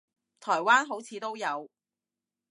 [0.39, 1.69] 台灣好似都有